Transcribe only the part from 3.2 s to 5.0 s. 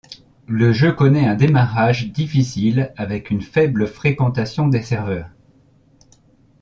une faible fréquentation des